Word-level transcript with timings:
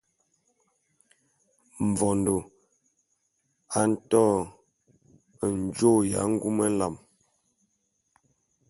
Mvondo 1.87 2.35
a 3.77 3.79
nto 3.91 4.23
njôô 5.59 5.95
ya 6.11 6.21
ngume 6.31 6.65
jal. 6.77 6.95